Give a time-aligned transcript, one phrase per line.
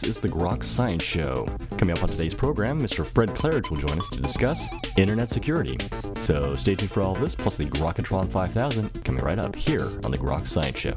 [0.00, 1.46] This is the Grok Science Show.
[1.76, 3.04] Coming up on today's program, Mr.
[3.04, 5.76] Fred Claridge will join us to discuss internet security.
[6.20, 10.10] So stay tuned for all this, plus the Grokatron 5000 coming right up here on
[10.10, 10.96] the Grok Science Show.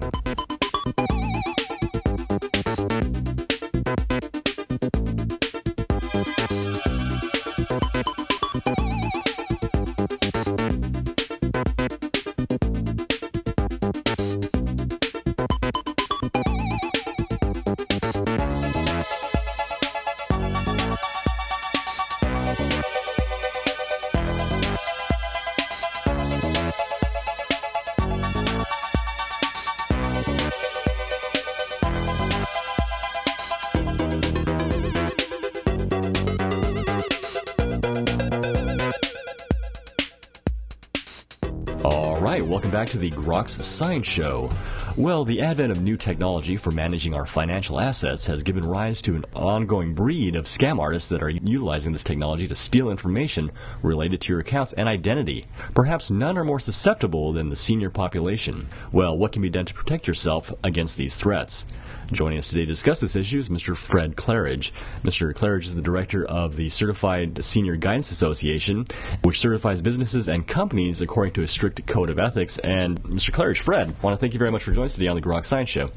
[42.72, 44.50] Back to the Groks Science Show.
[44.96, 49.16] Well, the advent of new technology for managing our financial assets has given rise to
[49.16, 54.22] an ongoing breed of scam artists that are utilizing this technology to steal information related
[54.22, 55.46] to your accounts and identity.
[55.74, 58.70] Perhaps none are more susceptible than the senior population.
[58.92, 61.66] Well, what can be done to protect yourself against these threats?
[62.12, 63.76] Joining us today to discuss this issue is Mr.
[63.76, 64.72] Fred Claridge.
[65.04, 65.34] Mr.
[65.34, 68.86] Claridge is the director of the Certified Senior Guidance Association,
[69.24, 72.60] which certifies businesses and companies according to a strict code of ethics.
[72.60, 73.32] And Mr.
[73.32, 75.22] Claridge, Fred, I want to thank you very much for joining us today on the
[75.22, 75.90] Grok Science Show.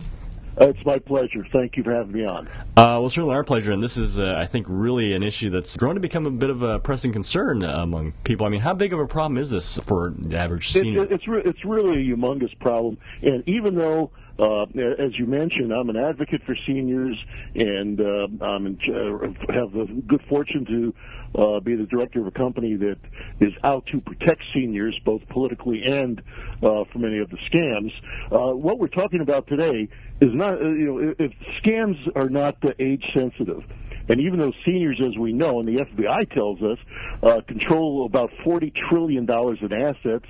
[0.59, 1.47] Uh, it's my pleasure.
[1.53, 2.47] Thank you for having me on.
[2.49, 5.77] Uh, well, certainly our pleasure, and this is, uh, I think, really an issue that's
[5.77, 8.47] grown to become a bit of a pressing concern among people.
[8.47, 11.05] I mean, how big of a problem is this for the average senior?
[11.05, 15.73] It, it's, re- it's really a humongous problem, and even though uh, as you mentioned,
[15.73, 17.17] I'm an advocate for seniors,
[17.55, 20.95] and uh, I'm in, uh, have the good fortune to
[21.41, 22.99] uh, be the director of a company that
[23.41, 26.21] is out to protect seniors, both politically and
[26.63, 27.93] uh, from any of the scams.
[28.31, 29.89] Uh, what we're talking about today
[30.21, 31.33] is not, uh, you know, if
[31.63, 33.63] scams are not age sensitive.
[34.09, 36.79] And even though seniors, as we know, and the FBI tells us,
[37.23, 40.27] uh, control about $40 trillion in assets,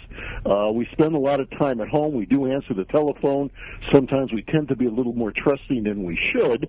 [0.47, 2.15] uh, we spend a lot of time at home.
[2.15, 3.50] We do answer the telephone.
[3.92, 6.69] Sometimes we tend to be a little more trusting than we should.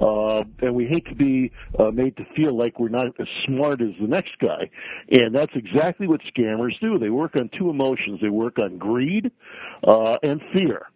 [0.00, 3.80] Uh, and we hate to be uh, made to feel like we're not as smart
[3.80, 4.70] as the next guy.
[5.10, 6.98] And that's exactly what scammers do.
[6.98, 8.20] They work on two emotions.
[8.22, 9.30] They work on greed
[9.86, 10.86] uh, and fear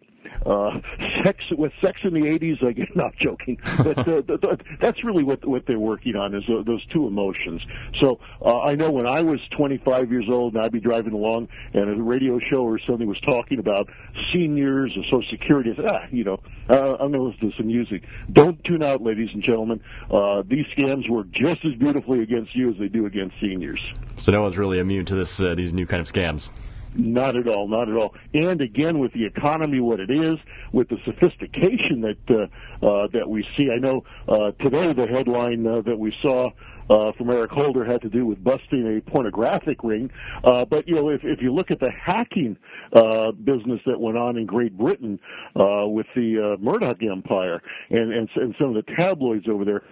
[0.45, 0.79] uh,
[1.23, 2.63] sex with sex in the 80s.
[2.63, 6.33] I get not joking, but uh, the, the, that's really what what they're working on
[6.35, 7.61] is uh, those two emotions.
[7.99, 11.47] So uh, I know when I was 25 years old and I'd be driving along
[11.73, 13.87] and a radio show or something was talking about
[14.33, 16.39] seniors or Social Security, said, ah, you know,
[16.69, 18.03] uh, I'm going to listen to some music.
[18.31, 19.81] Don't tune out, ladies and gentlemen.
[20.09, 23.81] Uh, these scams work just as beautifully against you as they do against seniors.
[24.17, 26.49] So no one's really immune to this uh, these new kind of scams.
[26.95, 28.13] Not at all, not at all.
[28.33, 30.37] And again, with the economy what it is,
[30.73, 35.65] with the sophistication that uh, uh, that we see, I know uh, today the headline
[35.65, 36.49] uh, that we saw
[36.89, 40.09] uh, from Eric Holder had to do with busting a pornographic ring.
[40.43, 42.57] Uh, but you know, if, if you look at the hacking
[42.93, 45.19] uh, business that went on in Great Britain
[45.55, 49.83] uh, with the uh, Murdoch empire and, and and some of the tabloids over there,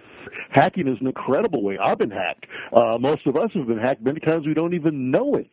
[0.50, 1.78] hacking is an incredible way.
[1.78, 2.46] I've been hacked.
[2.72, 5.52] Uh, most of us have been hacked many times we don't even know it.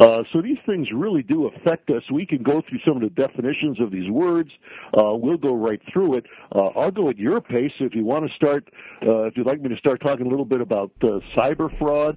[0.00, 2.02] Uh, so these things really do affect us.
[2.12, 4.50] We can go through some of the definitions of these words.
[4.96, 6.26] Uh, we'll go right through it.
[6.54, 8.68] Uh, I'll go at your pace if you want to start.
[9.02, 12.16] Uh, if you'd like me to start talking a little bit about uh, cyber fraud,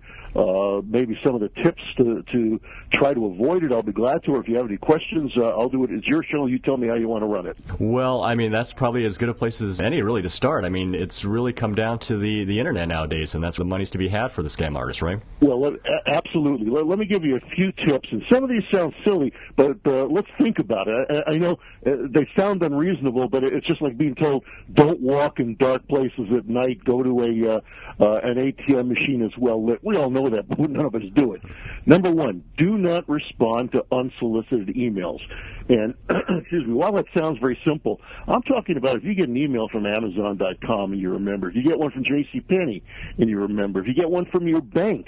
[0.88, 2.60] maybe some of the tips to, to
[2.94, 4.32] try to avoid it, I'll be glad to.
[4.32, 5.92] Or if you have any questions, I'll do it.
[5.92, 6.46] It's your show.
[6.46, 7.58] You tell me how you want to run it.
[7.80, 10.66] Well, I mean, that's probably as good a place as any, really, to start.
[10.66, 13.92] I mean, it's really come down to the, the internet nowadays, and that's the money's
[13.92, 15.20] to be had for the scam artists, right?
[15.42, 15.74] Well, let,
[16.08, 16.70] absolutely.
[16.70, 19.78] Let, let, me give you a few tips, and some of these sound silly, but
[19.86, 21.24] uh, let's think about it.
[21.28, 24.44] I, I know uh, they sound unreasonable, but it's just like being told,
[24.74, 29.24] don't walk in dark places at night, go to a uh, uh an ATM machine
[29.24, 29.80] as well lit.
[29.84, 31.42] We all know that, but none of us do it.
[31.86, 35.20] Number one, do not respond to unsolicited emails.
[35.68, 35.96] And
[36.40, 39.68] excuse me, while that sounds very simple, I'm talking about if you get an email
[39.72, 42.42] from Amazon.com and you remember, if you get one from J.C.
[42.42, 42.84] Penney
[43.18, 45.08] and you remember, if you get one from your bank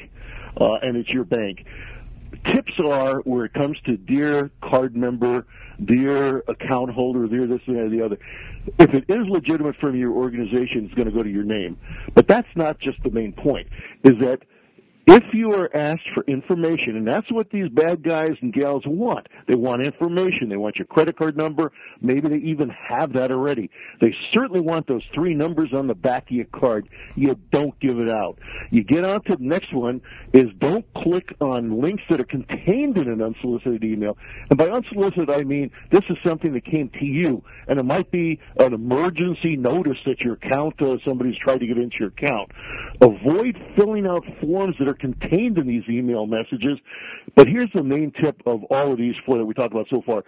[0.60, 1.60] uh, and it's your bank,
[2.54, 5.46] tips are where it comes to dear card member,
[5.86, 8.18] dear account holder, dear this and the other.
[8.80, 11.78] If it is legitimate from your organization, it's going to go to your name.
[12.16, 13.68] But that's not just the main point.
[14.04, 14.40] Is that
[15.10, 19.28] If you are asked for information, and that's what these bad guys and gals want,
[19.48, 20.50] they want information.
[20.50, 21.72] They want your credit card number.
[22.02, 23.70] Maybe they even have that already.
[24.02, 26.90] They certainly want those three numbers on the back of your card.
[27.16, 28.38] You don't give it out.
[28.70, 30.02] You get on to the next one
[30.34, 34.18] is don't click on links that are contained in an unsolicited email.
[34.50, 38.12] And by unsolicited, I mean this is something that came to you, and it might
[38.12, 42.52] be an emergency notice that your account, uh, somebody's tried to get into your account.
[43.00, 46.78] Avoid filling out forms that are contained in these email messages.
[47.36, 50.02] But here's the main tip of all of these four that we talked about so
[50.06, 50.24] far.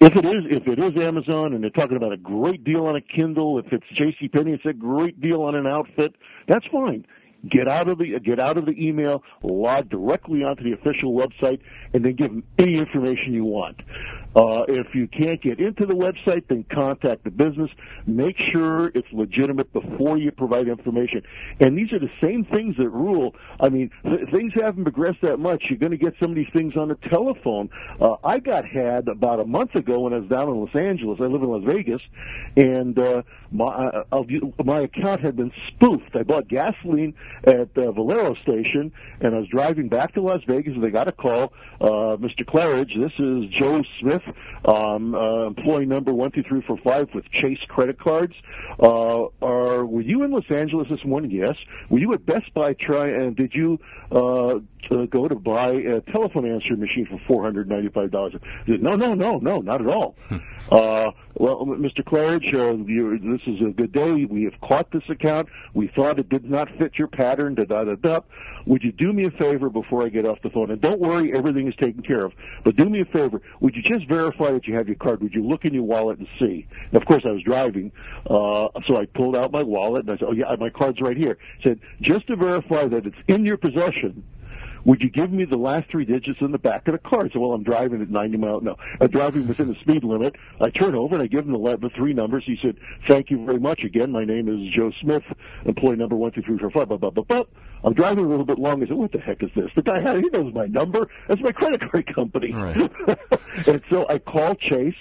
[0.00, 2.96] If it is if it is Amazon and they're talking about a great deal on
[2.96, 4.28] a Kindle, if it's J.C.
[4.28, 6.14] Penney, it's a great deal on an outfit.
[6.46, 7.04] That's fine.
[7.50, 11.60] Get out of the get out of the email, log directly onto the official website,
[11.94, 13.76] and then give them any information you want.
[14.36, 17.70] Uh, if you can't get into the website, then contact the business.
[18.06, 21.22] Make sure it's legitimate before you provide information.
[21.60, 23.34] And these are the same things that rule.
[23.60, 25.64] I mean, th- things haven't progressed that much.
[25.68, 27.70] You're going to get some of these things on the telephone.
[28.00, 31.18] Uh, I got had about a month ago when I was down in Los Angeles.
[31.20, 32.02] I live in Las Vegas,
[32.56, 34.22] and uh, my uh,
[34.64, 36.14] my account had been spoofed.
[36.14, 40.74] I bought gasoline at the Valero station, and I was driving back to Las Vegas,
[40.74, 41.52] and they got a call.
[41.80, 42.44] Uh, Mr.
[42.44, 44.22] Claridge, this is Joe Smith,
[44.64, 48.34] um, uh, employee number one two three four five with Chase credit cards.
[48.82, 51.30] Uh, are were you in Los Angeles this morning?
[51.30, 51.56] Yes.
[51.90, 52.74] Were you at Best Buy?
[52.74, 53.78] Try and did you
[54.10, 54.58] uh,
[54.90, 58.34] to go to buy a telephone answering machine for four hundred ninety five dollars?
[58.66, 60.16] No, no, no, no, not at all.
[60.70, 62.04] Uh, well, Mr.
[62.04, 62.76] Claridge, uh,
[63.32, 64.26] this is a good day.
[64.28, 65.48] We have caught this account.
[65.72, 67.54] We thought it did not fit your pattern.
[67.54, 68.20] Da da da da.
[68.66, 70.70] Would you do me a favor before I get off the phone?
[70.70, 72.32] And don't worry, everything is taken care of.
[72.64, 73.40] But do me a favor.
[73.60, 75.22] Would you just verify that you have your card?
[75.22, 76.66] Would you look in your wallet and see?
[76.92, 77.90] And of course, I was driving,
[78.26, 81.16] uh, so I pulled out my wallet and I said, "Oh yeah, my card's right
[81.16, 84.22] here." I said just to verify that it's in your possession
[84.88, 87.28] would you give me the last three digits in the back of the car?
[87.30, 90.34] So, well, I'm driving at 90 miles, no, I'm driving within the speed limit.
[90.62, 92.44] I turn over and I give him the, the three numbers.
[92.46, 93.80] He said, thank you very much.
[93.84, 95.24] Again, my name is Joe Smith,
[95.66, 97.42] employee number one, two, three, four, five, blah, blah, blah, blah.
[97.84, 98.82] I'm driving a little bit long.
[98.82, 99.68] I said, what the heck is this?
[99.76, 101.06] The guy, had he knows my number.
[101.28, 102.54] That's my credit card company.
[102.54, 102.76] Right.
[103.66, 104.96] and so I call Chase.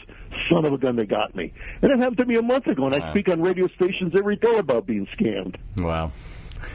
[0.51, 1.53] Son of a gun, they got me.
[1.81, 3.07] And it happened to me a month ago, and wow.
[3.07, 5.55] I speak on radio stations every day about being scammed.
[5.77, 6.11] Wow.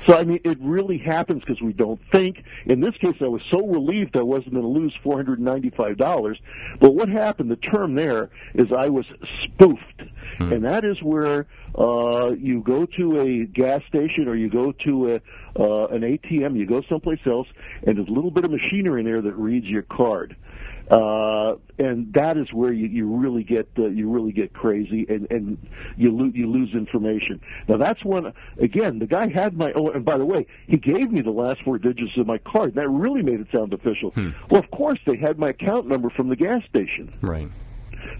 [0.06, 2.42] So I mean, it really happens because we don't think.
[2.66, 5.96] In this case, I was so relieved I wasn't going to lose four hundred ninety-five
[5.96, 6.38] dollars.
[6.80, 7.50] But what happened?
[7.50, 9.04] The term there is I was
[9.44, 10.02] spoofed,
[10.38, 10.52] hmm.
[10.52, 11.46] and that is where
[11.78, 15.14] uh, you go to a gas station or you go to a
[15.58, 17.46] uh, an ATM, you go someplace else,
[17.86, 20.36] and there's a little bit of machinery in there that reads your card.
[20.90, 25.30] Uh, and that is where you, you really get uh, you really get crazy and
[25.30, 25.58] and
[25.96, 27.40] you lose you lose information.
[27.68, 31.10] Now that's when again the guy had my oh and by the way he gave
[31.10, 32.74] me the last four digits of my card.
[32.74, 34.10] That really made it sound official.
[34.10, 34.30] Hmm.
[34.50, 37.12] Well, of course they had my account number from the gas station.
[37.22, 37.48] Right.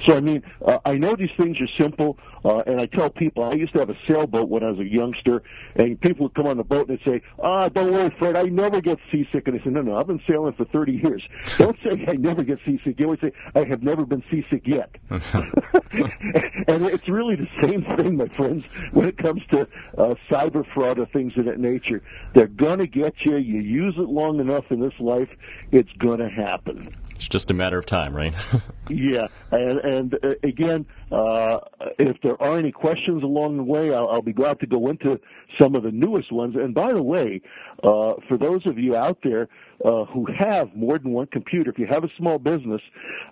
[0.06, 3.44] So I mean, uh, I know these things are simple, uh, and I tell people
[3.44, 5.42] I used to have a sailboat when I was a youngster,
[5.76, 8.80] and people would come on the boat and say, "Ah, don't worry, Fred, I never
[8.80, 11.22] get seasick." And I said, "No, no, I've been sailing for 30 years.
[11.58, 12.98] Don't say I never get seasick.
[12.98, 18.16] You always say I have never been seasick yet." and it's really the same thing,
[18.16, 19.62] my friends, when it comes to
[19.98, 22.02] uh, cyber fraud or things of that nature.
[22.34, 23.36] They're gonna get you.
[23.36, 25.28] You use it long enough in this life,
[25.70, 26.94] it's gonna happen.
[27.14, 28.34] It's just a matter of time, right?
[28.90, 31.58] yeah, and, and uh, again, uh,
[31.98, 35.20] if there are any questions along the way, I'll, I'll, be glad to go into
[35.60, 36.54] some of the newest ones.
[36.56, 37.42] And by the way,
[37.82, 39.48] uh, for those of you out there
[39.84, 42.80] uh, who have more than one computer, if you have a small business,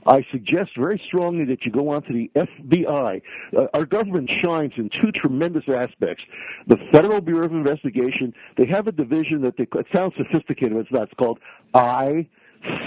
[0.07, 3.23] I suggest very strongly that you go onto the FBI.
[3.57, 6.23] Uh, our government shines in two tremendous aspects.
[6.67, 10.81] The Federal Bureau of Investigation, they have a division that they, it sounds sophisticated, but
[10.81, 11.05] it's not.
[11.05, 11.39] It's called
[11.75, 12.29] I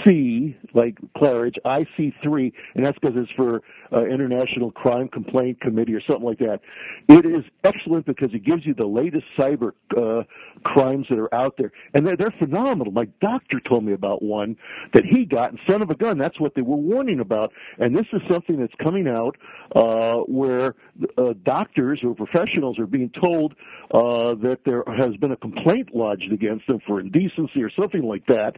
[0.04, 3.62] C, like Claridge, IC3, and that's because it's for
[3.92, 6.60] uh, International Crime Complaint Committee or something like that.
[7.08, 10.24] It is excellent because it gives you the latest cyber uh,
[10.64, 12.92] crimes that are out there, and they're, they're phenomenal.
[12.92, 14.56] My doctor told me about one
[14.92, 17.52] that he got, and son of a gun, that's what they were warning about.
[17.78, 19.36] And this is something that's coming out
[19.74, 20.74] uh, where
[21.18, 23.52] uh, doctors or professionals are being told
[23.92, 28.26] uh, that there has been a complaint lodged against them for indecency or something like
[28.26, 28.56] that,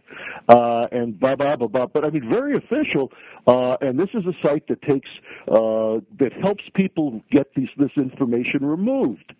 [0.48, 1.86] uh, and blah blah blah blah.
[1.86, 3.12] But I mean, very official.
[3.46, 5.08] Uh, and this is a site that takes
[5.48, 9.32] uh, that helps people get these, this information removed.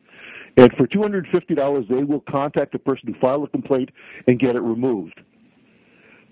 [0.58, 3.90] And for $250, they will contact the person who filed a complaint
[4.26, 5.20] and get it removed.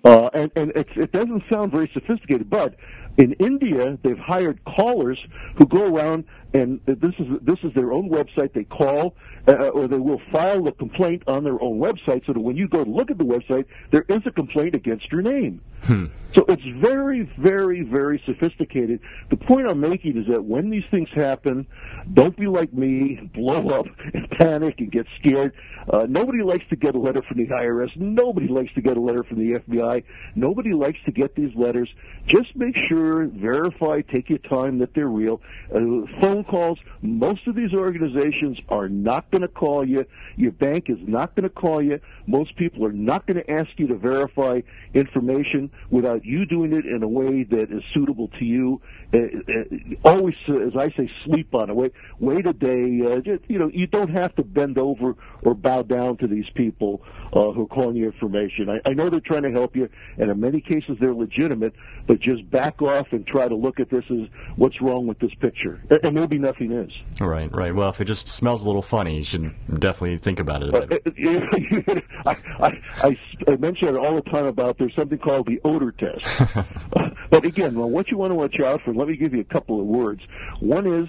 [0.05, 2.75] Uh, and and it doesn't sound very sophisticated, but
[3.17, 5.19] in India, they've hired callers
[5.57, 8.53] who go around and this is this is their own website.
[8.53, 9.17] They call
[9.49, 12.69] uh, or they will file a complaint on their own website, so that when you
[12.69, 15.61] go to look at the website, there is a complaint against your name.
[15.85, 16.07] Hmm.
[16.35, 18.99] So it's very, very, very sophisticated.
[19.31, 21.67] The point I'm making is that when these things happen,
[22.13, 25.53] don't be like me, blow up and panic and get scared.
[25.93, 27.91] Uh, nobody likes to get a letter from the IRS.
[27.97, 30.03] Nobody likes to get a letter from the FBI.
[30.35, 31.89] Nobody likes to get these letters.
[32.27, 35.41] Just make sure, verify, take your time that they're real.
[35.71, 36.79] Uh, phone calls.
[37.03, 40.05] Most of these organizations are not going to call you.
[40.37, 42.01] Your bank is not going to call you.
[42.27, 44.61] Most people are not going to ask you to verify
[44.95, 48.81] information without you doing it in a way that is suitable to you.
[49.13, 51.77] Uh, uh, always, uh, as I say, sleep on it.
[51.77, 53.01] Wait, wait a day.
[53.05, 56.49] Uh, just, you know, you don't have to bend over or bow down to these
[56.55, 57.03] people
[57.33, 58.69] uh, who are calling you information.
[58.69, 59.89] I, I know they're trying to help you,
[60.19, 61.75] and in many cases they're legitimate.
[62.07, 65.35] But just back off and try to look at this as what's wrong with this
[65.41, 66.91] picture, and maybe nothing is.
[67.21, 67.75] Right, right.
[67.75, 70.75] Well, if it just smells a little funny, you should definitely think about it.
[70.75, 70.87] Uh,
[72.27, 75.93] I, I, I, I mention it all the time about there's something called the odor
[75.93, 76.14] test.
[77.31, 79.53] but again, well, what you want to watch out for, let me give you a
[79.53, 80.23] couple of words.
[80.61, 81.09] One is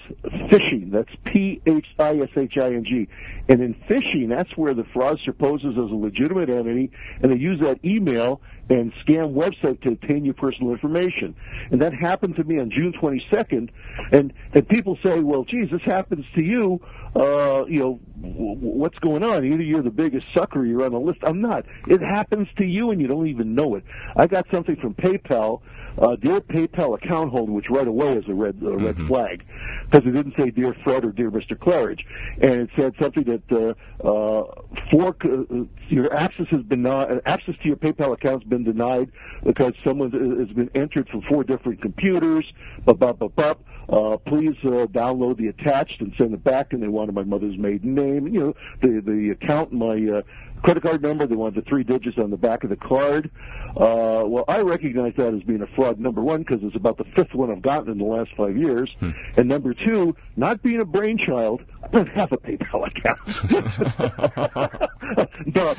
[0.50, 0.90] phishing.
[0.90, 3.08] That's P H I S H I N G.
[3.48, 6.90] And in phishing, that's where the fraudster poses as a legitimate entity,
[7.22, 11.34] and they use that email and scam website to obtain your personal information.
[11.70, 13.70] And that happened to me on June 22nd.
[14.12, 16.80] And and people say, well, geez, this happens to you.
[17.14, 19.44] Uh, you know, w- what's going on?
[19.44, 21.18] Either you're the biggest sucker, you're on the list.
[21.26, 21.64] I'm not.
[21.86, 23.84] It happens to you, and you don't even know it.
[24.16, 25.60] I got something from PayPal
[26.00, 29.08] uh, dear PayPal account holder, which right away is a red uh, red mm-hmm.
[29.08, 29.44] flag
[29.90, 31.56] because it didn't say dear Fred or dear Mr.
[31.56, 32.00] Claridge,
[32.42, 34.44] and it said something that uh, uh,
[34.90, 39.10] for uh, your access has been not, access to your PayPal account has been denied
[39.44, 42.44] because someone has been entered from four different computers.
[42.84, 43.54] Blah blah blah blah.
[43.88, 46.72] Uh, please uh, download the attached and send it back.
[46.72, 50.22] And they wanted my mother's maiden name, you know, the the account, my uh,
[50.62, 51.26] credit card number.
[51.26, 53.30] They wanted the three digits on the back of the card.
[53.70, 56.00] Uh, well, I recognize that as being a fraud.
[56.00, 58.90] Number one, because it's about the fifth one I've gotten in the last five years,
[59.00, 59.10] hmm.
[59.36, 63.20] and number two, not being a brainchild, I don't have a PayPal account.
[65.54, 65.74] no,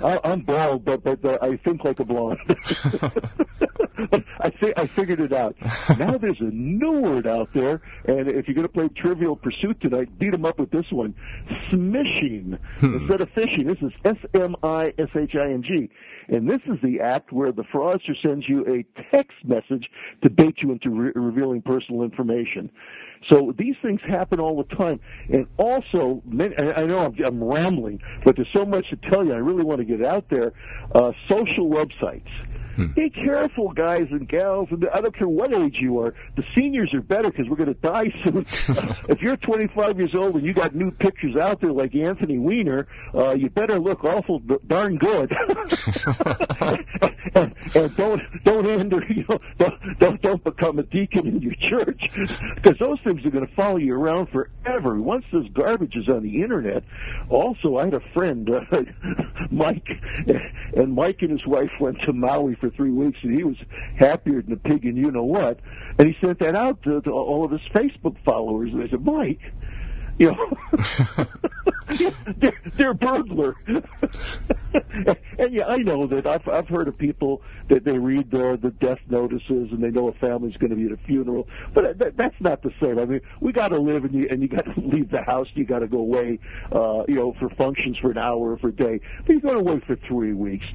[0.00, 2.38] I, am bald, but but uh, I think like a blonde.
[4.40, 5.56] I I figured it out.
[5.98, 9.80] Now there's a new word out there, and if you're going to play Trivial Pursuit
[9.80, 11.14] tonight, beat them up with this one:
[11.70, 12.94] smishing hmm.
[12.94, 13.66] instead of phishing.
[13.66, 15.88] This is S M I S H I N G,
[16.28, 19.88] and this is the act where the fraudster sends you a text message
[20.22, 22.70] to bait you into re- revealing personal information.
[23.28, 25.00] So these things happen all the time.
[25.28, 29.32] And also, I know I'm, I'm rambling, but there's so much to tell you.
[29.32, 30.52] I really want to get out there.
[30.94, 32.28] Uh, social websites.
[32.76, 32.86] Hmm.
[32.88, 34.68] Be careful, guys and gals.
[34.70, 36.14] And I don't care what age you are.
[36.36, 38.46] The seniors are better because we're going to die soon.
[39.08, 42.86] if you're 25 years old and you got new pictures out there like Anthony Weiner,
[43.14, 45.32] uh, you better look awful darn good.
[47.34, 51.54] and, and don't don't enter, you know, don't, don't don't become a deacon in your
[51.54, 52.00] church
[52.54, 55.00] because those things are going to follow you around forever.
[55.00, 56.84] Once this garbage is on the internet.
[57.28, 58.60] Also, I had a friend, uh,
[59.50, 59.86] Mike,
[60.76, 63.56] and Mike and his wife went to Maui for three weeks, and he was
[63.98, 65.60] happier than a pig and you know what.
[65.98, 68.70] And he sent that out to, to all of his Facebook followers.
[68.72, 69.40] And they said, Mike,
[70.18, 71.26] you know,
[72.38, 73.54] they're, they're burglar.
[73.66, 78.70] and yeah, I know that I've I've heard of people that they read the the
[78.70, 82.16] death notices and they know a family's going to be at a funeral, but that,
[82.16, 82.98] that's not the same.
[82.98, 85.46] I mean, we got to live and you and you got to leave the house.
[85.54, 86.38] You got to go away,
[86.72, 89.00] uh, you know, for functions for an hour or for a day.
[89.20, 90.66] But you're going away for three weeks.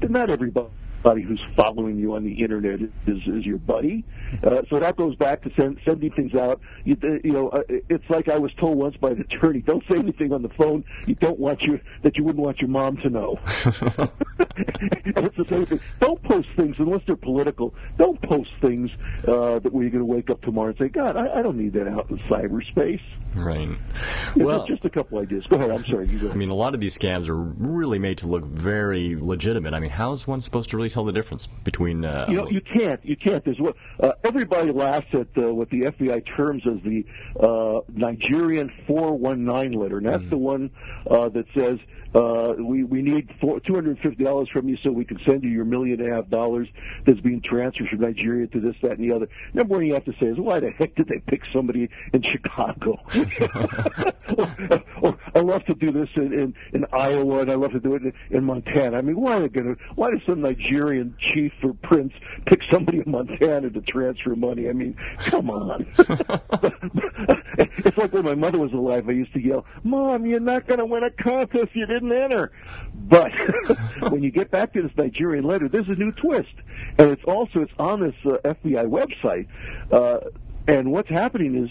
[0.00, 0.68] Not everybody
[1.02, 4.04] buddy who's following you on the internet is, is your buddy.
[4.42, 6.58] Uh, so that goes back to send, sending things out.
[6.84, 9.84] You, uh, you know, uh, it's like I was told once by an attorney: don't
[9.88, 12.96] say anything on the phone you don't want your that you wouldn't want your mom
[12.98, 13.38] to know.
[15.16, 15.80] it's the same thing.
[16.00, 17.74] Don't post things unless they're political.
[17.98, 18.90] Don't post things
[19.28, 21.56] uh, that where you're going to wake up tomorrow and say, "God, I, I don't
[21.56, 23.00] need that out in cyberspace."
[23.34, 23.68] Right.
[24.36, 25.44] Well, just a couple ideas.
[25.48, 25.70] Go ahead.
[25.70, 26.08] I'm sorry.
[26.08, 29.16] You go I mean, a lot of these scams are really made to look very
[29.18, 29.72] legitimate.
[29.72, 32.04] I mean, how is one supposed to really tell the difference between?
[32.04, 33.04] Uh, you know, you can't.
[33.04, 33.44] You can't.
[33.44, 37.04] There's what uh, everybody laughs at uh, what the FBI terms as the
[37.40, 40.30] uh, Nigerian 419 letter, and that's mm-hmm.
[40.30, 40.70] the one
[41.10, 41.78] uh, that says
[42.14, 46.12] uh, we we need $250 from you so we can send you your million and
[46.12, 46.68] a half dollars
[47.06, 49.28] that's being transferred from Nigeria to this, that, and the other.
[49.54, 52.22] Number one you have to say is, why the heck did they pick somebody in
[52.22, 52.98] Chicago?
[54.36, 57.80] or, or, I love to do this in, in, in Iowa, and I love to
[57.80, 58.98] do it in, in Montana.
[58.98, 59.82] I mean, why are they going to?
[59.94, 60.81] Why does some Nigerian
[61.34, 62.12] chief or prince
[62.46, 64.68] pick somebody in Montana to transfer money?
[64.68, 65.86] I mean, come on.
[67.58, 69.08] it's like when my mother was alive.
[69.08, 72.52] I used to yell, "Mom, you're not going to win a contest you didn't enter."
[72.94, 73.30] But
[74.10, 76.54] when you get back to this Nigerian letter, there's a new twist,
[76.98, 79.46] and it's also it's on this uh, FBI website.
[79.92, 80.28] Uh,
[80.68, 81.70] and what's happening is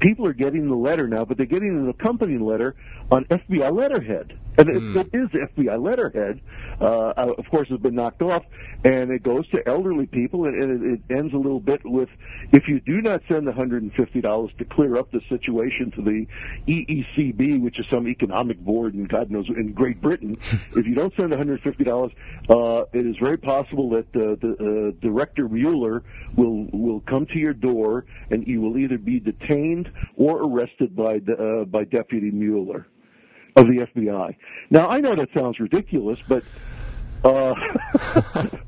[0.00, 2.74] people are getting the letter now, but they're getting an accompanying letter
[3.10, 4.38] on FBI letterhead.
[4.58, 4.96] And mm.
[4.96, 6.40] it, it is FBI letterhead.
[6.80, 8.42] Uh, of course, has been knocked off,
[8.84, 12.08] and it goes to elderly people, and, and it, it ends a little bit with,
[12.52, 16.26] if you do not send the $150 to clear up the situation to the
[16.68, 20.36] EECB, which is some economic board in God knows in Great Britain,
[20.76, 22.10] if you don't send $150,
[22.50, 26.02] uh, it is very possible that uh, the uh, Director Mueller
[26.36, 29.77] will will come to your door, and you will either be detained
[30.16, 32.86] or arrested by the, uh, by Deputy Mueller
[33.56, 34.36] of the FBI.
[34.70, 36.42] Now, I know that sounds ridiculous, but
[37.24, 37.54] uh,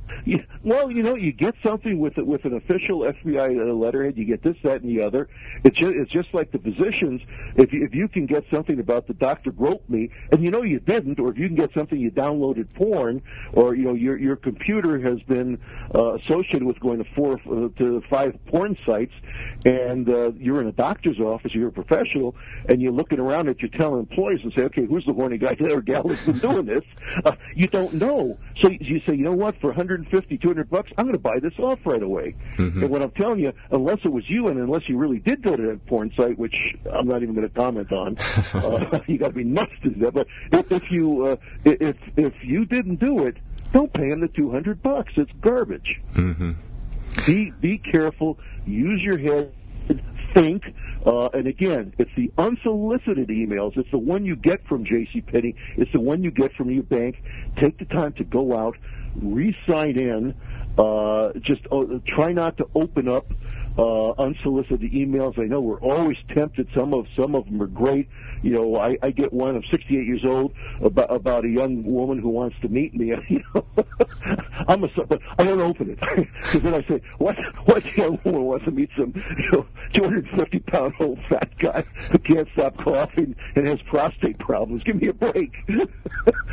[0.64, 4.16] well, you know, you get something with it with an official FBI uh, letterhead.
[4.16, 5.28] You get this, that, and the other.
[5.64, 7.20] It's just, it's just like the physicians.
[7.56, 10.62] If you, if you can get something about the doctor groped me, and you know
[10.62, 13.22] you didn't, or if you can get something you downloaded porn,
[13.54, 15.58] or you know your your computer has been
[15.94, 19.12] uh, associated with going to four uh, to five porn sites,
[19.64, 22.34] and uh, you're in a doctor's office, you're a professional,
[22.68, 25.80] and you're looking around at your employees and say, okay, who's the horny guy or
[25.80, 26.84] gal that's been doing this?
[27.24, 29.72] Uh, you don't know, so you say, you know what, for
[30.12, 32.34] 150, 200 bucks, I'm going to buy this off right away.
[32.56, 32.82] Mm-hmm.
[32.82, 35.56] And what I'm telling you, unless it was you, and unless you really did go
[35.56, 36.54] to that porn site, which
[36.92, 38.18] I'm not even going to comment on,
[38.54, 40.14] uh, you got to be nuts to do that.
[40.14, 43.36] But if, if you uh, if if you didn't do it,
[43.72, 45.12] don't pay him the 200 bucks.
[45.16, 46.00] It's garbage.
[46.14, 46.52] Mm-hmm.
[47.26, 48.38] Be be careful.
[48.66, 49.52] Use your head.
[50.34, 50.62] Think.
[51.06, 53.76] Uh, and again, it's the unsolicited emails.
[53.76, 55.22] It's the one you get from J.C.
[55.22, 55.54] Penney.
[55.76, 57.16] It's the one you get from your bank.
[57.60, 58.76] Take the time to go out,
[59.16, 60.34] re-sign in.
[60.78, 63.26] Uh, just uh, try not to open up
[63.80, 65.38] uh, unsolicited emails.
[65.38, 66.68] I know we're always tempted.
[66.74, 68.08] Some of some of them are great.
[68.42, 69.56] You know, I, I get one.
[69.56, 70.52] I'm 68 years old
[70.84, 73.14] about about a young woman who wants to meet me.
[73.30, 73.64] You know,
[74.66, 76.00] I'm a but I don't open it
[76.42, 80.58] because then I say, what what young woman wants to meet some you know 250
[80.60, 84.82] pound old fat guy who can't stop coughing and has prostate problems?
[84.82, 85.52] Give me a break.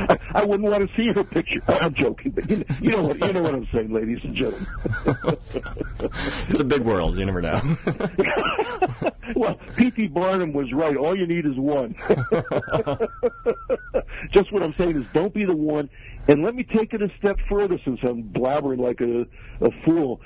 [0.09, 1.61] I, I wouldn't want to see her picture.
[1.67, 4.35] I'm joking, but you know, you know what you know what I'm saying, ladies and
[4.35, 4.67] gentlemen.
[6.49, 7.16] it's a big world.
[7.17, 7.59] You never know.
[9.35, 10.07] well, P.T.
[10.07, 10.95] Barnum was right.
[10.95, 11.95] All you need is one.
[14.31, 15.89] Just what I'm saying is don't be the one.
[16.27, 19.21] And let me take it a step further since I'm blabbering like a,
[19.65, 20.21] a fool.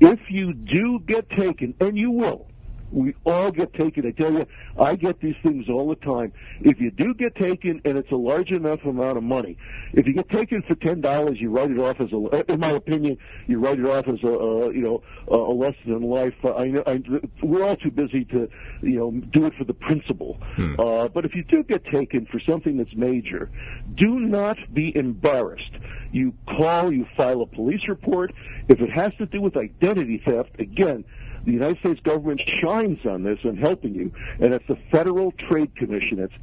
[0.00, 2.48] If you do get taken, and you will,
[2.92, 4.06] we all get taken.
[4.06, 4.46] I tell you,
[4.80, 6.32] I get these things all the time.
[6.60, 9.56] If you do get taken, and it's a large enough amount of money,
[9.92, 12.52] if you get taken for ten dollars, you write it off as a.
[12.52, 16.02] In my opinion, you write it off as a, a you know a lesson in
[16.02, 16.34] life.
[16.44, 17.00] I know I,
[17.42, 18.48] we're all too busy to
[18.82, 20.38] you know do it for the principle.
[20.56, 20.78] Hmm.
[20.78, 23.50] Uh, but if you do get taken for something that's major,
[23.96, 25.72] do not be embarrassed.
[26.12, 28.32] You call, you file a police report.
[28.68, 31.04] If it has to do with identity theft, again
[31.46, 35.74] the United States government shines on this and helping you, and it's the Federal Trade
[35.76, 36.18] Commission.
[36.18, 36.34] It's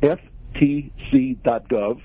[0.55, 2.01] ftc.gov.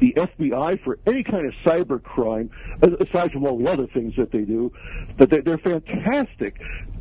[0.00, 2.50] The FBI for any kind of cyber crime,
[2.82, 4.70] aside from all the other things that they do,
[5.18, 6.54] but they're fantastic.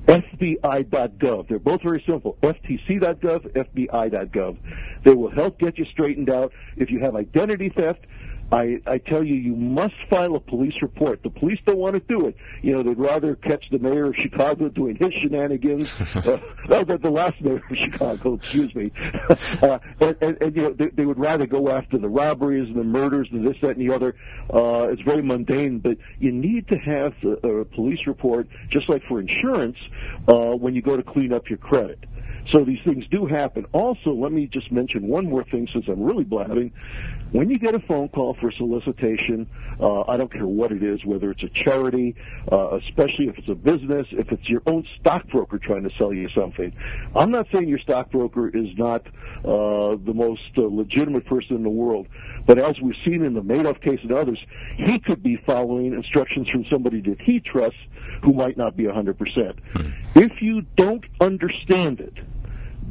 [0.07, 1.47] FBI.gov.
[1.49, 2.37] They're both very simple.
[2.41, 4.57] FTC.gov, FBI.gov.
[5.05, 6.51] They will help get you straightened out.
[6.77, 7.99] If you have identity theft,
[8.51, 11.21] I, I tell you, you must file a police report.
[11.21, 12.35] The police don't want to do it.
[12.61, 15.91] You know, they'd rather catch the mayor of Chicago doing his shenanigans.
[16.15, 18.91] uh, the, the last mayor of Chicago, excuse me.
[19.61, 22.77] uh, and, and, and, you know, they, they would rather go after the robberies and
[22.77, 24.15] the murders and this, that, and the other.
[24.53, 29.03] Uh, it's very mundane, but you need to have a, a police report, just like
[29.09, 29.77] for insurance,
[30.29, 31.99] uh, when you go to clean up your credit.
[32.51, 33.65] So these things do happen.
[33.73, 36.71] Also, let me just mention one more thing since I'm really blabbing.
[37.31, 39.47] When you get a phone call for solicitation,
[39.81, 42.15] uh, I don't care what it is, whether it's a charity,
[42.51, 46.29] uh, especially if it's a business, if it's your own stockbroker trying to sell you
[46.35, 46.73] something.
[47.15, 51.69] I'm not saying your stockbroker is not uh, the most uh, legitimate person in the
[51.69, 52.07] world,
[52.45, 54.39] but as we've seen in the Madoff case and others,
[54.77, 57.79] he could be following instructions from somebody that he trusts
[58.23, 59.15] who might not be 100%.
[59.73, 59.89] Hmm.
[60.15, 62.13] If you don't understand it,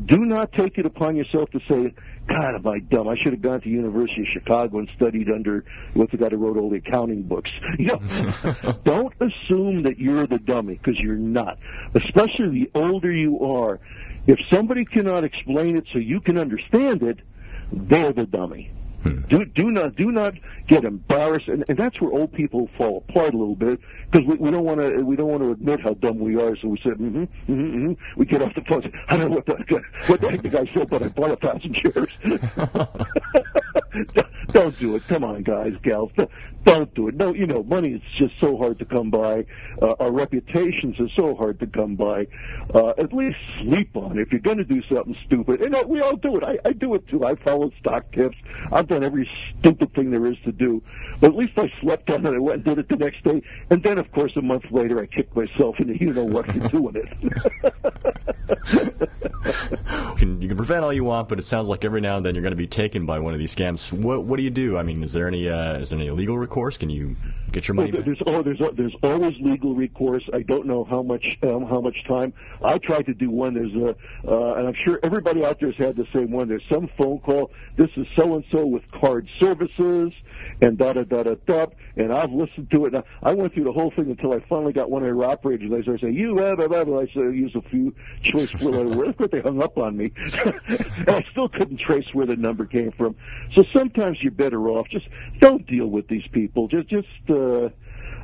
[0.05, 1.94] do not take it upon yourself to say,
[2.29, 3.09] God, am I dumb?
[3.09, 6.37] I should have gone to University of Chicago and studied under what's the guy who
[6.37, 7.51] wrote all the accounting books.
[7.79, 11.59] You know, don't assume that you're the dummy because you're not.
[11.95, 13.79] Especially the older you are.
[14.27, 17.21] If somebody cannot explain it so you can understand it,
[17.73, 18.73] they're the dummy.
[19.07, 19.21] Hmm.
[19.29, 20.35] Do do not do not
[20.69, 23.79] get embarrassed, and, and that's where old people fall apart a little bit
[24.11, 26.57] because we, we don't want to we don't want to admit how dumb we are.
[26.57, 27.92] So we say, mm-hmm, mm-hmm, mm-hmm.
[28.16, 28.90] we get off the phone.
[29.09, 31.37] I don't know what the what the heck the guy said, but I bought a
[31.37, 32.11] thousand shares.
[34.53, 35.07] don't do it.
[35.09, 36.12] Come on, guys, gals.
[36.64, 37.14] Don't do it.
[37.14, 39.45] No, you know, money is just so hard to come by.
[39.81, 42.27] Uh, our reputations are so hard to come by.
[42.75, 44.23] Uh, at least sleep on it.
[44.23, 46.45] If you're going to do something stupid, and uh, we all do it.
[46.45, 47.25] I, I do it too.
[47.25, 48.37] I follow stock tips.
[48.73, 49.29] I've done every
[49.59, 50.83] stupid thing there is to do.
[51.21, 52.35] But at least I slept on it.
[52.35, 53.43] I went and did it the next day.
[53.71, 56.69] And then, of course, a month later, I kicked myself into you know what for
[56.69, 57.09] doing it.
[60.17, 62.35] can, you can prevent all you want, but it sounds like every now and then
[62.35, 63.93] you're going to be taken by one of these scams.
[63.93, 64.79] What, what do you do?
[64.79, 66.79] I mean, is there any uh, is there any legal recourse?
[66.79, 67.17] Can you
[67.53, 70.23] get your money well, there's, Oh, there's there's always legal recourse.
[70.33, 72.33] I don't know how much um, how much time.
[72.65, 73.55] I tried to do one.
[73.55, 73.95] There's a,
[74.29, 76.49] uh, and I'm sure everybody out there has had the same one.
[76.49, 77.51] There's some phone call.
[77.77, 80.13] This is so and so with card services,
[80.61, 81.67] and da da da da da.
[81.97, 82.93] And I've listened to it.
[82.93, 85.71] Now, I went through the whole thing until I finally got one of their operators.
[85.73, 87.01] I started saying, "You blah blah blah." blah.
[87.01, 87.95] I said, use a few
[88.33, 90.35] choice words, but they hung up on me, and
[91.09, 93.15] I still couldn't trace where the number came from.
[93.55, 95.07] So sometimes you're better off just
[95.41, 96.69] don't deal with these people.
[96.69, 97.07] Just just.
[97.29, 97.70] Uh, 额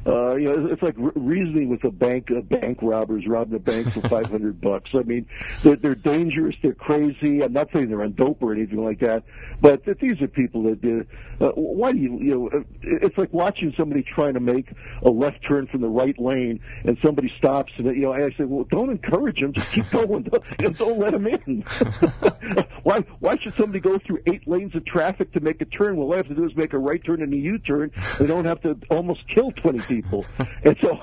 [0.04, 3.92] uh, you know, it's like reasoning with a bank, uh, bank robbers robbing a bank
[3.92, 4.90] for 500 bucks.
[4.94, 5.26] I mean,
[5.62, 7.42] they're, they're dangerous, they're crazy.
[7.42, 9.22] I'm not saying they're on dope or anything like that,
[9.60, 11.06] but that these are people that,
[11.40, 14.72] uh, uh, why do you, you know, uh, it's like watching somebody trying to make
[15.04, 18.44] a left turn from the right lane and somebody stops and, you know, I say,
[18.44, 21.62] well, don't encourage them, just keep going, don't, don't let them in.
[22.82, 25.96] why, why should somebody go through eight lanes of traffic to make a turn?
[25.96, 27.92] Well, all they have to do is make a right turn and a U-turn.
[28.18, 30.24] They don't have to almost kill 20 people
[30.64, 30.98] and so,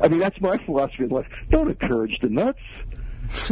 [0.00, 1.26] I mean, that's my philosophy in life.
[1.50, 2.58] Don't encourage the nuts.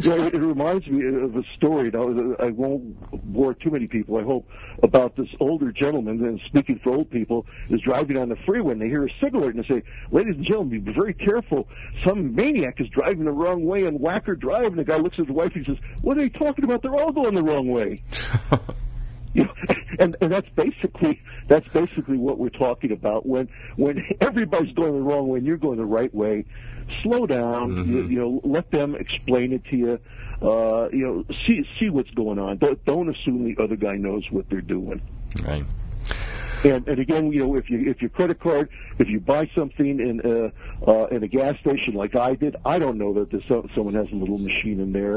[0.03, 1.91] you know, it, reminds me of a story.
[1.91, 4.47] Now, I won't bore too many people, I hope,
[4.83, 8.83] about this older gentleman, and speaking for old people, is driving on the freeway, and
[8.83, 11.69] they hear a cigarette, and they say, ladies and gentlemen, be very careful.
[12.05, 15.27] Some maniac is driving the wrong way on Wacker Drive, and the guy looks at
[15.27, 16.83] his wife and says, what are they talking about?
[16.83, 18.03] They're all going the wrong way.
[19.35, 19.55] You know,
[19.99, 23.27] and, and that's basically that's basically what we're talking about.
[23.27, 26.45] When when everybody's going the wrong way and you're going the right way,
[27.03, 27.73] slow down.
[27.73, 27.93] Mm-hmm.
[27.93, 29.99] You, you know, let them explain it to you.
[30.43, 32.59] Uh, you know, see see what's going on.
[32.59, 35.01] Don't, don't assume the other guy knows what they're doing.
[35.43, 35.65] Right.
[36.65, 39.99] And, and again, you know, if you if your credit card, if you buy something
[40.01, 43.43] in a uh, in a gas station like I did, I don't know that there's
[43.49, 45.17] so, someone has a little machine in there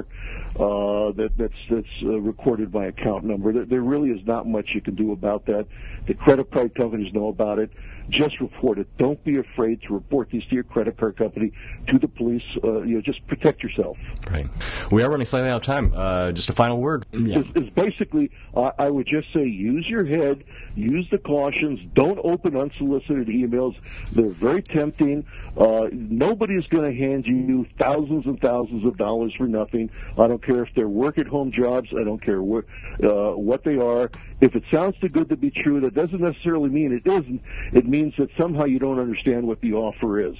[0.55, 3.53] uh, that that's that's uh, recorded by account number.
[3.53, 5.67] There, there really is not much you can do about that.
[6.07, 7.71] The credit card companies know about it
[8.09, 8.87] just report it.
[8.97, 11.51] Don't be afraid to report these to your credit card company,
[11.87, 12.43] to the police.
[12.63, 13.97] Uh, you know, just protect yourself.
[14.29, 14.47] Right.
[14.91, 15.93] We are running slightly out of time.
[15.95, 17.05] Uh, just a final word.
[17.11, 17.39] Yeah.
[17.39, 20.43] It's, it's basically, uh, I would just say, use your head,
[20.75, 21.79] use the cautions.
[21.93, 23.75] Don't open unsolicited emails.
[24.11, 25.25] They're very tempting.
[25.57, 29.89] Uh, nobody's going to hand you thousands and thousands of dollars for nothing.
[30.17, 31.89] I don't care if they're work-at-home jobs.
[31.99, 32.65] I don't care what
[33.03, 34.11] uh, what they are.
[34.41, 37.41] If it sounds too good to be true, that doesn't necessarily mean it isn't.
[37.73, 40.35] It means that somehow you don't understand what the offer is.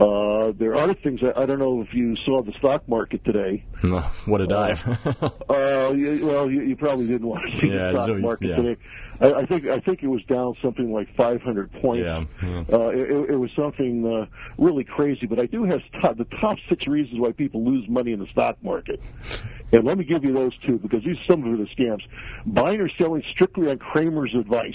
[0.00, 1.20] Uh, there are things.
[1.36, 3.64] I, don't know if you saw the stock market today.
[4.26, 4.82] what a dive!
[5.48, 8.56] uh, you, well, you, you, probably didn't want to see yeah, the stock market yeah.
[8.56, 8.80] today.
[9.20, 12.04] I, I think I think it was down something like 500 points.
[12.04, 12.64] Yeah, yeah.
[12.72, 14.26] Uh, it, it was something uh,
[14.58, 15.26] really crazy.
[15.26, 18.26] But I do have top, the top six reasons why people lose money in the
[18.32, 19.00] stock market,
[19.70, 22.02] and let me give you those two because these some of the scams.
[22.46, 24.74] Buying or selling strictly on Cramer's advice.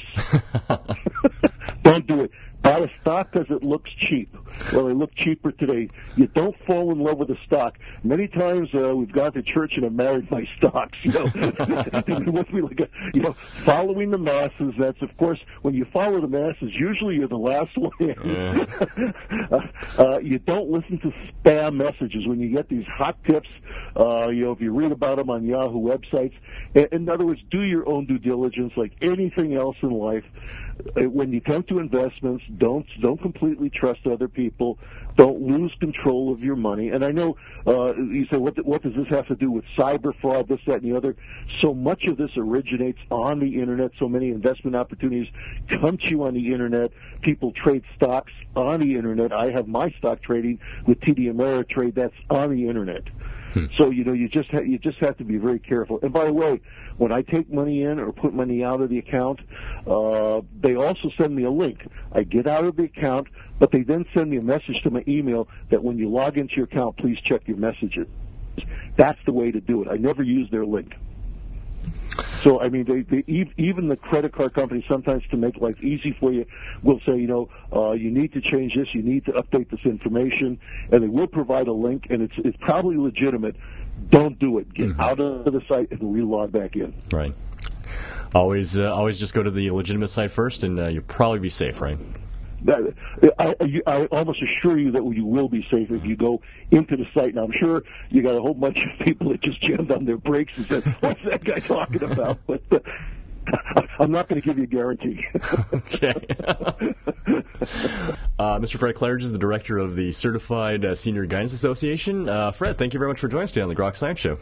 [1.83, 2.31] Don't do it.
[2.61, 4.35] Buy a stock because it looks cheap.
[4.73, 5.89] Well, they look cheaper today.
[6.17, 7.77] You don't fall in love with a stock.
[8.03, 10.97] Many times uh, we've gone to church and have married my stocks.
[11.03, 11.23] You know,
[12.27, 14.73] with me like a, you know, following the masses.
[14.77, 16.71] That's of course when you follow the masses.
[16.77, 17.91] Usually you're the last one.
[17.99, 18.65] Yeah.
[19.51, 23.49] uh, uh, you don't listen to spam messages when you get these hot tips.
[23.97, 26.33] Uh, you know, if you read about them on Yahoo websites.
[26.75, 28.73] In, in other words, do your own due diligence.
[28.75, 30.25] Like anything else in life,
[30.97, 34.77] uh, when you come to investments don't don't completely trust other people.
[35.17, 36.89] Don't lose control of your money.
[36.89, 37.35] And I know
[37.67, 40.47] uh, you say, what what does this have to do with cyber fraud?
[40.47, 41.15] This, that, and the other.
[41.61, 43.91] So much of this originates on the internet.
[43.99, 45.27] So many investment opportunities
[45.81, 46.91] come to you on the internet.
[47.21, 49.31] People trade stocks on the internet.
[49.31, 51.95] I have my stock trading with TD Ameritrade.
[51.95, 53.03] That's on the internet.
[53.53, 53.65] Hmm.
[53.77, 55.99] So you know you just ha- you just have to be very careful.
[56.01, 56.61] And by the way,
[56.97, 59.39] when I take money in or put money out of the account,
[59.87, 61.79] uh, they also send me a link.
[62.11, 63.27] I get out of the account,
[63.59, 66.55] but they then send me a message to my email that when you log into
[66.55, 68.07] your account, please check your messages.
[68.97, 69.87] That's the way to do it.
[69.87, 70.91] I never use their link.
[72.43, 73.23] So I mean, they, they,
[73.57, 76.45] even the credit card companies sometimes to make life easy for you
[76.83, 79.81] will say, you know, uh, you need to change this, you need to update this
[79.85, 80.59] information,
[80.91, 83.55] and they will provide a link, and it's it's probably legitimate.
[84.09, 84.73] Don't do it.
[84.73, 85.01] Get mm-hmm.
[85.01, 86.93] out of the site and relog back in.
[87.11, 87.35] Right.
[88.33, 91.49] Always, uh, always just go to the legitimate site first, and uh, you'll probably be
[91.49, 91.97] safe, right?
[92.65, 92.93] That,
[93.39, 93.55] I,
[93.87, 96.41] I almost assure you that you will be safe if you go
[96.71, 97.35] into the site.
[97.35, 100.17] Now, I'm sure you got a whole bunch of people that just jammed on their
[100.17, 104.57] brakes and said, "What's that guy talking about?" But uh, I'm not going to give
[104.57, 105.25] you a guarantee.
[105.73, 106.13] okay.
[108.37, 108.77] uh, Mr.
[108.77, 112.29] Fred Claridge is the director of the Certified uh, Senior Guidance Association.
[112.29, 114.37] Uh, Fred, thank you very much for joining us today on the Grok Science Show.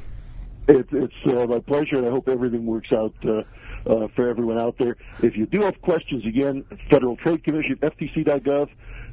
[0.67, 3.13] It, it's uh, my pleasure, and I hope everything works out
[3.89, 4.97] uh, for everyone out there.
[5.21, 8.69] If you do have questions, again, Federal Trade Commission, FTC.gov,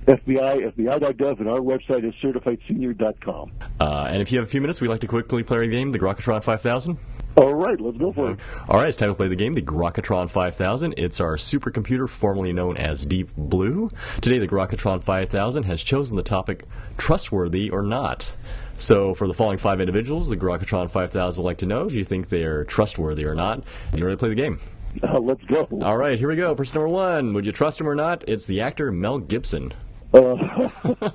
[0.07, 3.53] FBI, FBI.gov, and our website is certifiedsenior.com.
[3.81, 5.91] Uh, and if you have a few minutes, we'd like to quickly play our game,
[5.91, 6.99] the Grokatron 5000.
[7.37, 8.39] All right, let's go for it.
[8.69, 10.95] All right, it's time to play the game, the Grokatron 5000.
[10.97, 13.91] It's our supercomputer formerly known as Deep Blue.
[14.21, 16.65] Today, the Grokatron 5000 has chosen the topic
[16.97, 18.37] trustworthy or not.
[18.77, 22.05] So, for the following five individuals, the Grokatron 5000 would like to know do you
[22.05, 23.63] think they're trustworthy or not?
[23.95, 24.61] You ready to play the game?
[25.03, 25.67] Uh, let's go.
[25.83, 26.55] All right, here we go.
[26.55, 27.35] Person number one.
[27.35, 28.25] Would you trust him or not?
[28.29, 29.73] It's the actor Mel Gibson.
[30.13, 30.19] Uh,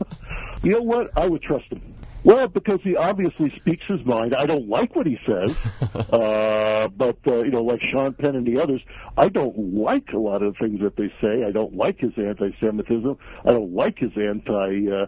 [0.64, 1.18] you know what?
[1.18, 1.96] I would trust him.
[2.24, 4.36] Well, because he obviously speaks his mind.
[4.36, 5.56] I don't like what he says,
[6.12, 8.82] uh, but uh, you know, like Sean Penn and the others,
[9.18, 11.46] I don't like a lot of the things that they say.
[11.46, 13.18] I don't like his anti-Semitism.
[13.46, 15.06] I don't like his anti-other uh,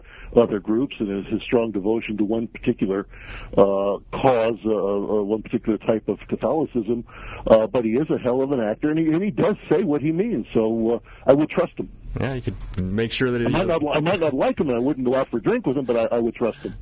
[0.62, 3.06] groups and his, his strong devotion to one particular
[3.52, 7.04] uh, cause, uh, or one particular type of Catholicism.
[7.46, 9.82] Uh, but he is a hell of an actor, and he, and he does say
[9.82, 10.46] what he means.
[10.54, 11.88] So uh, I would trust him.
[12.20, 14.68] Yeah, you could make sure that it I might, not, I might not like him,
[14.68, 16.58] and I wouldn't go out for a drink with him, but I, I would trust
[16.58, 16.74] him.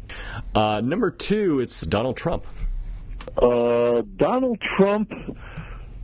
[0.54, 2.46] Uh, number two, it's Donald Trump.
[3.36, 5.12] Uh, Donald Trump.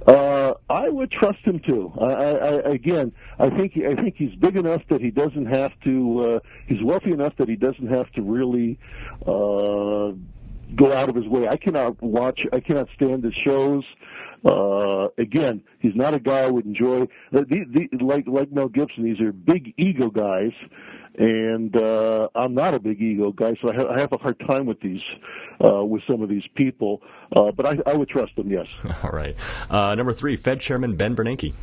[0.06, 1.92] Uh, I would trust him too.
[2.00, 6.36] I, I, again, I think I think he's big enough that he doesn't have to.
[6.36, 8.78] Uh, he's wealthy enough that he doesn't have to really
[9.22, 10.14] uh,
[10.76, 11.48] go out of his way.
[11.48, 12.40] I cannot watch.
[12.52, 13.84] I cannot stand the shows.
[14.46, 17.06] Uh, again, he's not a guy I would enjoy.
[17.32, 20.52] The, the, like like Mel Gibson, these are big ego guys,
[21.18, 24.38] and uh, I'm not a big ego guy, so I, ha- I have a hard
[24.46, 25.00] time with these
[25.64, 27.02] uh, with some of these people.
[27.34, 28.50] Uh, but I, I would trust them.
[28.50, 28.66] Yes.
[29.02, 29.34] All right.
[29.68, 31.54] Uh, number three, Fed Chairman Ben Bernanke.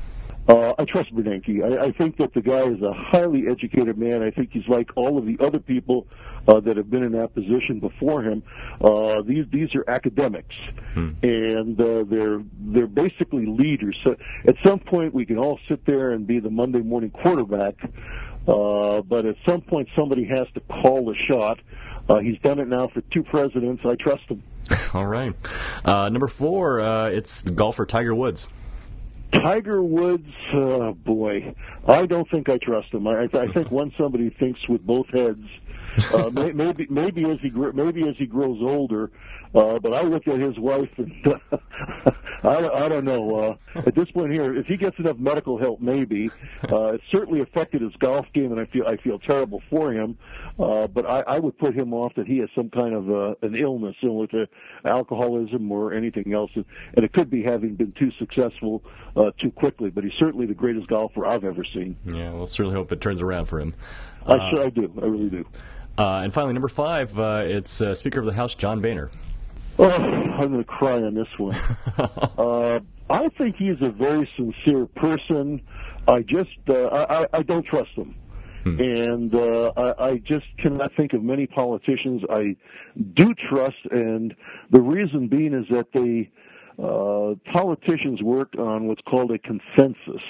[0.47, 1.63] Uh, I trust Bernanke.
[1.63, 4.21] I, I think that the guy is a highly educated man.
[4.21, 6.05] I think he's like all of the other people
[6.47, 8.43] uh, that have been in that position before him.
[8.81, 10.55] Uh, these these are academics,
[10.93, 11.11] hmm.
[11.23, 13.97] and uh, they're they're basically leaders.
[14.03, 17.75] So at some point, we can all sit there and be the Monday morning quarterback.
[18.45, 21.59] Uh, but at some point, somebody has to call the shot.
[22.09, 23.81] Uh, he's done it now for two presidents.
[23.85, 24.43] I trust him.
[24.93, 25.33] All right.
[25.85, 28.47] Uh, number four, uh, it's the golfer Tiger Woods.
[29.41, 31.53] Tiger Woods, oh boy,
[31.87, 33.07] I don't think I trust him.
[33.07, 35.43] I, I think once somebody thinks with both heads,
[36.13, 39.11] uh, maybe maybe as he maybe as he grows older,
[39.55, 42.11] uh, but I look at his wife and uh,
[42.43, 43.57] I, I don't know.
[43.75, 46.29] Uh, at this point here, if he gets enough medical help, maybe.
[46.69, 50.17] Uh, it's certainly affected his golf game, and I feel I feel terrible for him.
[50.59, 53.35] Uh, but I, I would put him off that he has some kind of uh,
[53.41, 54.47] an illness similar to
[54.85, 58.83] alcoholism or anything else, and, and it could be having been too successful
[59.15, 59.89] uh, too quickly.
[59.89, 61.95] But he's certainly the greatest golfer I've ever seen.
[62.05, 63.73] Yeah, we'll certainly hope it turns around for him.
[64.25, 64.91] I uh, sure I do.
[65.01, 65.45] I really do.
[65.97, 69.11] Uh, and finally, number five, uh, it's uh, Speaker of the House John Boehner.
[69.79, 71.55] Oh, I'm going to cry on this one.
[72.37, 75.61] uh, I think he's a very sincere person.
[76.07, 78.15] I just uh, I, I don't trust him.
[78.63, 78.79] Hmm.
[78.79, 82.55] And uh, I, I just cannot think of many politicians I
[83.15, 84.33] do trust, and
[84.71, 86.29] the reason being is that they
[86.81, 90.23] uh, politicians work on what's called a consensus.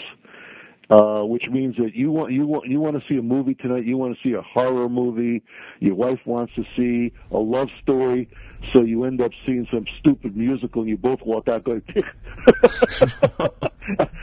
[0.89, 3.85] Uh, which means that you want you want you want to see a movie tonight.
[3.85, 5.41] You want to see a horror movie.
[5.79, 8.27] Your wife wants to see a love story.
[8.73, 11.83] So you end up seeing some stupid musical, and you both walk out going,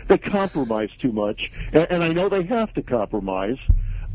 [0.09, 3.59] "They compromise too much." And, and I know they have to compromise,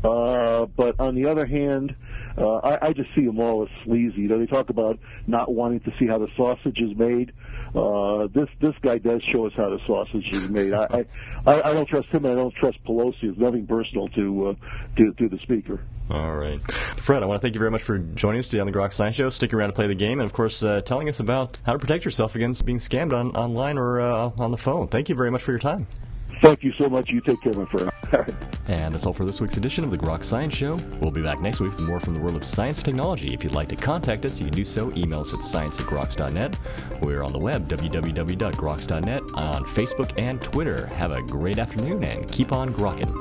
[0.04, 1.94] Uh, but on the other hand,
[2.38, 4.22] uh, I, I just see them all as sleazy.
[4.22, 7.32] You know, they talk about not wanting to see how the sausage is made.
[7.74, 10.72] Uh, this this guy does show us how the sausage is made.
[10.72, 11.04] I
[11.46, 12.24] I, I don't trust him.
[12.24, 13.14] and I don't trust Pelosi.
[13.22, 14.54] It's nothing personal to uh,
[14.96, 15.80] to to the speaker.
[16.08, 17.22] All right, Fred.
[17.22, 19.16] I want to thank you very much for joining us today on the Grok Science
[19.16, 19.28] Show.
[19.30, 21.78] Sticking around to play the game, and of course, uh, telling us about how to
[21.78, 24.88] protect yourself against being scammed on online or uh, on the phone.
[24.88, 25.86] Thank you very much for your time.
[26.42, 27.08] Thank you so much.
[27.08, 27.90] You take care, my friend.
[28.68, 30.76] and that's all for this week's edition of the Grok Science Show.
[31.00, 33.32] We'll be back next week with more from the world of science and technology.
[33.32, 34.92] If you'd like to contact us, you can do so.
[34.96, 36.58] Email us at science at groks.net.
[37.00, 40.86] We're on the web, www.groks.net, on Facebook and Twitter.
[40.86, 43.12] Have a great afternoon and keep on grokking.